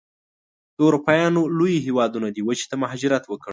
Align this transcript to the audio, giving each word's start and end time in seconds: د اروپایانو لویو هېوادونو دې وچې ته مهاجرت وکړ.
د 0.75 0.77
اروپایانو 0.87 1.41
لویو 1.57 1.83
هېوادونو 1.87 2.27
دې 2.35 2.41
وچې 2.47 2.65
ته 2.71 2.75
مهاجرت 2.83 3.23
وکړ. 3.27 3.49